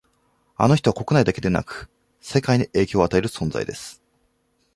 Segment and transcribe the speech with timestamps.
[0.57, 1.87] あの人は国内だけでなく
[2.21, 4.01] 世界に影響を与える存在です